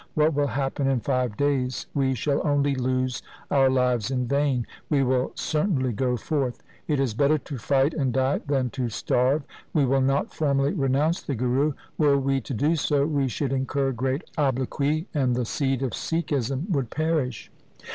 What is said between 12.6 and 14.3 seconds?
so, we should incur great